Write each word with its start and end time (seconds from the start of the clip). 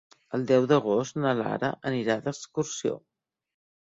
El 0.37 0.45
deu 0.51 0.63
d'agost 0.71 1.19
na 1.25 1.33
Lara 1.41 1.71
anirà 1.93 2.17
d'excursió. 2.27 2.99